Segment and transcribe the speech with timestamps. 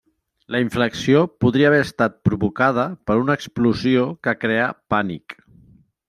[0.53, 5.37] La inflexió podria haver estat provocada per una explosió que creà pànic.